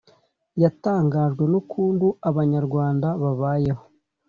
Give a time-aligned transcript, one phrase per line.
[0.61, 3.83] yatangajwe n'ukuntu Abanyarwanda babayeho